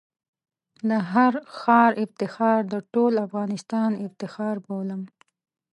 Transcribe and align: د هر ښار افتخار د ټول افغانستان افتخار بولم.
د 0.89 0.91
هر 1.11 1.33
ښار 1.57 1.91
افتخار 2.03 2.59
د 2.73 2.75
ټول 2.93 3.13
افغانستان 3.25 3.91
افتخار 4.07 4.55
بولم. 4.65 5.01